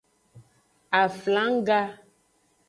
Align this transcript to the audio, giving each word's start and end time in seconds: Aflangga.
Aflangga. 1.01 1.79